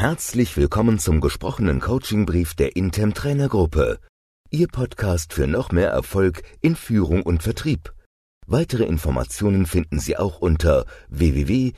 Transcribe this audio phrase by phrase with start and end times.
[0.00, 3.98] Herzlich willkommen zum gesprochenen Coachingbrief der Intem Trainergruppe.
[4.48, 7.92] Ihr Podcast für noch mehr Erfolg in Führung und Vertrieb.
[8.46, 11.70] Weitere Informationen finden Sie auch unter www.intem.de.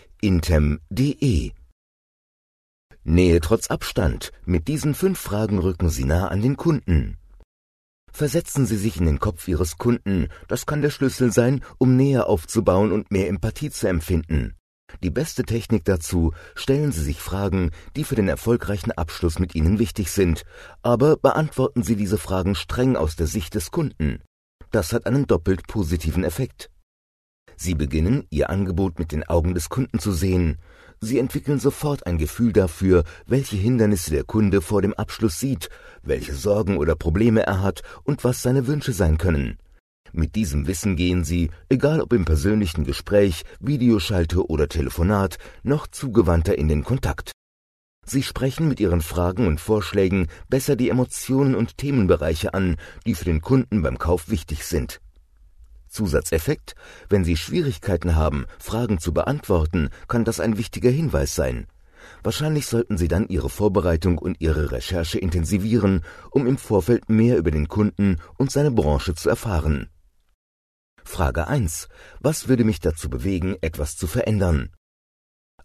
[3.04, 4.32] Nähe trotz Abstand.
[4.44, 7.16] Mit diesen fünf Fragen rücken Sie nah an den Kunden.
[8.12, 10.28] Versetzen Sie sich in den Kopf Ihres Kunden.
[10.46, 14.60] Das kann der Schlüssel sein, um näher aufzubauen und mehr Empathie zu empfinden.
[15.03, 19.79] Die beste Technik dazu, stellen Sie sich Fragen, die für den erfolgreichen Abschluss mit Ihnen
[19.79, 20.45] wichtig sind,
[20.83, 24.23] aber beantworten Sie diese Fragen streng aus der Sicht des Kunden.
[24.71, 26.71] Das hat einen doppelt positiven Effekt.
[27.57, 30.57] Sie beginnen, Ihr Angebot mit den Augen des Kunden zu sehen.
[31.01, 35.69] Sie entwickeln sofort ein Gefühl dafür, welche Hindernisse der Kunde vor dem Abschluss sieht,
[36.03, 39.59] welche Sorgen oder Probleme er hat und was seine Wünsche sein können.
[40.12, 46.59] Mit diesem Wissen gehen Sie, egal ob im persönlichen Gespräch, Videoschalte oder Telefonat, noch zugewandter
[46.59, 47.33] in den Kontakt.
[48.05, 53.25] Sie sprechen mit Ihren Fragen und Vorschlägen besser die Emotionen und Themenbereiche an, die für
[53.25, 55.00] den Kunden beim Kauf wichtig sind.
[55.89, 56.74] Zusatzeffekt,
[57.08, 61.67] wenn Sie Schwierigkeiten haben, Fragen zu beantworten, kann das ein wichtiger Hinweis sein.
[62.22, 67.50] Wahrscheinlich sollten Sie dann Ihre Vorbereitung und Ihre Recherche intensivieren, um im Vorfeld mehr über
[67.50, 69.89] den Kunden und seine Branche zu erfahren.
[71.11, 71.89] Frage 1.
[72.20, 74.70] Was würde mich dazu bewegen, etwas zu verändern?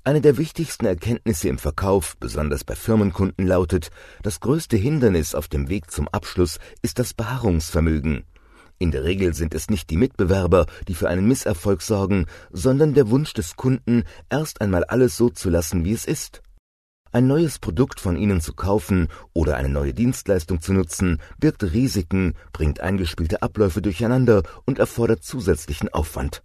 [0.04, 3.92] Eine der wichtigsten Erkenntnisse im Verkauf, besonders bei Firmenkunden, lautet,
[4.24, 8.24] das größte Hindernis auf dem Weg zum Abschluss ist das Beharrungsvermögen.
[8.80, 13.12] In der Regel sind es nicht die Mitbewerber, die für einen Misserfolg sorgen, sondern der
[13.12, 16.42] Wunsch des Kunden, erst einmal alles so zu lassen, wie es ist.
[17.16, 22.34] Ein neues Produkt von Ihnen zu kaufen oder eine neue Dienstleistung zu nutzen, birgt Risiken,
[22.52, 26.44] bringt eingespielte Abläufe durcheinander und erfordert zusätzlichen Aufwand.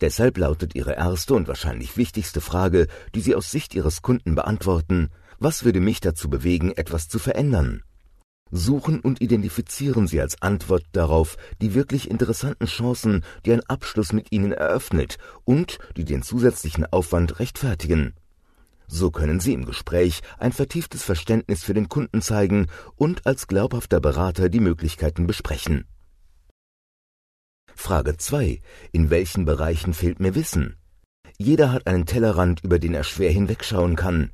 [0.00, 5.10] Deshalb lautet Ihre erste und wahrscheinlich wichtigste Frage, die Sie aus Sicht Ihres Kunden beantworten,
[5.38, 7.84] was würde mich dazu bewegen, etwas zu verändern?
[8.50, 14.32] Suchen und identifizieren Sie als Antwort darauf die wirklich interessanten Chancen, die ein Abschluss mit
[14.32, 18.14] Ihnen eröffnet und die den zusätzlichen Aufwand rechtfertigen.
[18.88, 24.00] So können Sie im Gespräch ein vertieftes Verständnis für den Kunden zeigen und als glaubhafter
[24.00, 25.86] Berater die Möglichkeiten besprechen.
[27.74, 28.60] Frage 2.
[28.92, 30.76] In welchen Bereichen fehlt mir Wissen?
[31.36, 34.30] Jeder hat einen Tellerrand, über den er schwer hinwegschauen kann.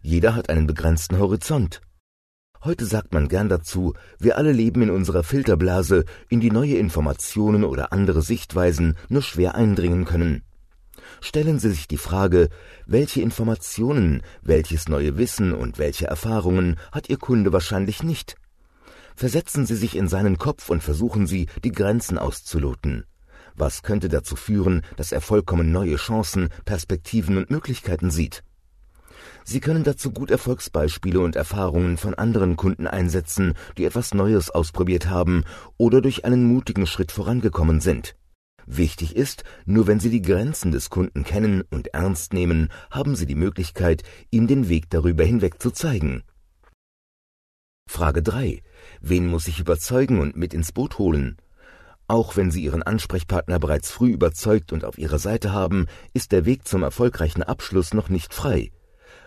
[0.00, 1.82] Jeder hat einen begrenzten Horizont.
[2.64, 7.64] Heute sagt man gern dazu, wir alle leben in unserer Filterblase, in die neue Informationen
[7.64, 10.45] oder andere Sichtweisen nur schwer eindringen können.
[11.20, 12.48] Stellen Sie sich die Frage,
[12.86, 18.36] welche Informationen, welches neue Wissen und welche Erfahrungen hat Ihr Kunde wahrscheinlich nicht?
[19.14, 23.04] Versetzen Sie sich in seinen Kopf und versuchen Sie, die Grenzen auszuloten.
[23.54, 28.42] Was könnte dazu führen, dass er vollkommen neue Chancen, Perspektiven und Möglichkeiten sieht?
[29.44, 35.08] Sie können dazu gut Erfolgsbeispiele und Erfahrungen von anderen Kunden einsetzen, die etwas Neues ausprobiert
[35.08, 35.44] haben
[35.78, 38.16] oder durch einen mutigen Schritt vorangekommen sind.
[38.66, 43.26] Wichtig ist, nur wenn Sie die Grenzen des Kunden kennen und ernst nehmen, haben Sie
[43.26, 46.24] die Möglichkeit, ihm den Weg darüber hinweg zu zeigen.
[47.88, 48.62] Frage 3.
[49.00, 51.36] Wen muss ich überzeugen und mit ins Boot holen?
[52.08, 56.44] Auch wenn Sie Ihren Ansprechpartner bereits früh überzeugt und auf Ihrer Seite haben, ist der
[56.44, 58.72] Weg zum erfolgreichen Abschluss noch nicht frei.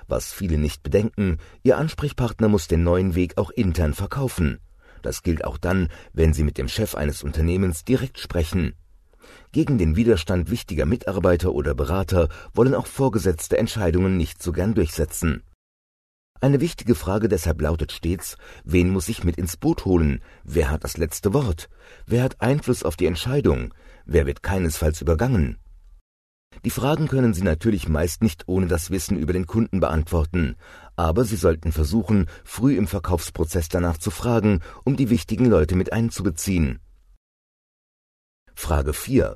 [0.07, 4.59] Was viele nicht bedenken, Ihr Ansprechpartner muss den neuen Weg auch intern verkaufen.
[5.01, 8.73] Das gilt auch dann, wenn Sie mit dem Chef eines Unternehmens direkt sprechen.
[9.51, 15.43] Gegen den Widerstand wichtiger Mitarbeiter oder Berater wollen auch Vorgesetzte Entscheidungen nicht so gern durchsetzen.
[16.41, 20.21] Eine wichtige Frage deshalb lautet stets, wen muss ich mit ins Boot holen?
[20.45, 21.69] Wer hat das letzte Wort?
[22.05, 23.73] Wer hat Einfluss auf die Entscheidung?
[24.05, 25.57] Wer wird keinesfalls übergangen?
[26.65, 30.55] Die Fragen können Sie natürlich meist nicht ohne das Wissen über den Kunden beantworten,
[30.95, 35.93] aber Sie sollten versuchen, früh im Verkaufsprozess danach zu fragen, um die wichtigen Leute mit
[35.93, 36.79] einzubeziehen.
[38.69, 39.35] Frage 4.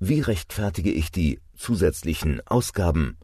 [0.00, 3.16] Wie rechtfertige ich die zusätzlichen Ausgaben?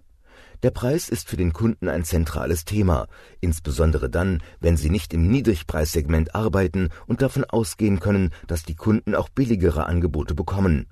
[0.62, 3.08] Der Preis ist für den Kunden ein zentrales Thema,
[3.40, 9.16] insbesondere dann, wenn Sie nicht im Niedrigpreissegment arbeiten und davon ausgehen können, dass die Kunden
[9.16, 10.86] auch billigere Angebote bekommen.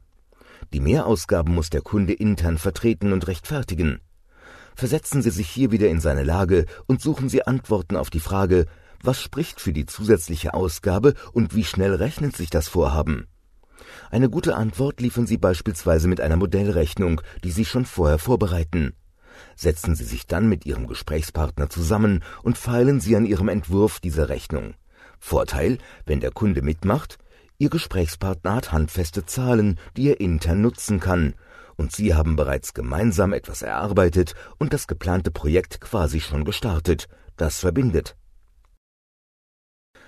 [0.72, 4.00] Die Mehrausgaben muss der Kunde intern vertreten und rechtfertigen.
[4.74, 8.66] Versetzen Sie sich hier wieder in seine Lage und suchen Sie Antworten auf die Frage,
[9.00, 13.28] was spricht für die zusätzliche Ausgabe und wie schnell rechnet sich das Vorhaben?
[14.10, 18.94] Eine gute Antwort liefern Sie beispielsweise mit einer Modellrechnung, die Sie schon vorher vorbereiten.
[19.54, 24.28] Setzen Sie sich dann mit Ihrem Gesprächspartner zusammen und feilen Sie an Ihrem Entwurf dieser
[24.28, 24.74] Rechnung.
[25.18, 27.18] Vorteil, wenn der Kunde mitmacht,
[27.58, 31.34] Ihr Gesprächspartner hat handfeste Zahlen, die er intern nutzen kann,
[31.76, 37.08] und Sie haben bereits gemeinsam etwas erarbeitet und das geplante Projekt quasi schon gestartet.
[37.36, 38.16] Das verbindet.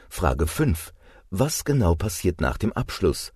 [0.08, 0.94] Frage 5.
[1.30, 3.32] Was genau passiert nach dem Abschluss?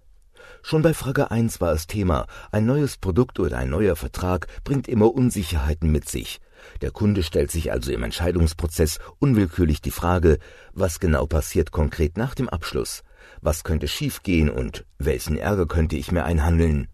[0.63, 4.87] Schon bei Frage 1 war es Thema, ein neues Produkt oder ein neuer Vertrag bringt
[4.87, 6.41] immer Unsicherheiten mit sich.
[6.81, 10.39] Der Kunde stellt sich also im Entscheidungsprozess unwillkürlich die Frage,
[10.73, 13.03] was genau passiert konkret nach dem Abschluss?
[13.41, 16.89] Was könnte schiefgehen und welchen Ärger könnte ich mir einhandeln?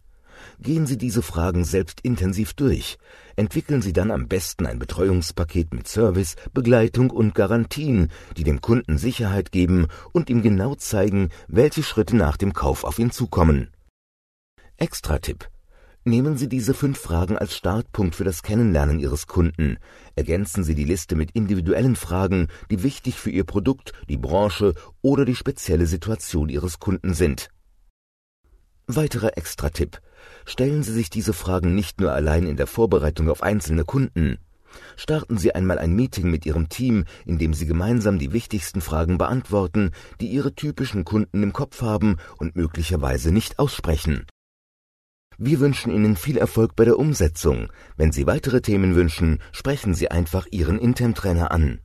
[0.61, 2.99] Gehen Sie diese Fragen selbst intensiv durch.
[3.37, 8.99] Entwickeln Sie dann am besten ein Betreuungspaket mit Service, Begleitung und Garantien, die dem Kunden
[8.99, 13.71] Sicherheit geben und ihm genau zeigen, welche Schritte nach dem Kauf auf ihn zukommen.
[14.77, 15.49] Extra-Tipp.
[16.05, 19.77] Nehmen Sie diese fünf Fragen als Startpunkt für das Kennenlernen Ihres Kunden.
[20.15, 25.25] Ergänzen Sie die Liste mit individuellen Fragen, die wichtig für Ihr Produkt, die Branche oder
[25.25, 27.51] die spezielle Situation Ihres Kunden sind.
[28.91, 30.01] Weiterer Extra-Tipp.
[30.47, 34.39] Stellen Sie sich diese Fragen nicht nur allein in der Vorbereitung auf einzelne Kunden.
[34.97, 39.19] Starten Sie einmal ein Meeting mit Ihrem Team, in dem Sie gemeinsam die wichtigsten Fragen
[39.19, 39.91] beantworten,
[40.23, 44.25] die Ihre typischen Kunden im Kopf haben und möglicherweise nicht aussprechen.
[45.37, 47.69] Wir wünschen Ihnen viel Erfolg bei der Umsetzung.
[47.99, 51.81] Wenn Sie weitere Themen wünschen, sprechen Sie einfach Ihren Intem-Trainer an.